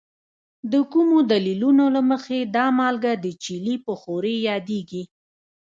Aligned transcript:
د 0.71 0.73
کومو 0.93 1.17
دلیلونو 1.31 1.85
له 1.95 2.01
مخې 2.09 2.39
دا 2.55 2.65
مالګه 2.79 3.13
د 3.23 3.27
چیلي 3.43 3.75
په 3.85 3.93
ښورې 4.01 4.35
یادیږي؟ 4.49 5.03